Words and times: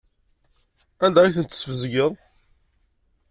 Anda 1.05 1.19
ay 1.23 1.33
tent-tesbezgeḍ? 1.35 2.13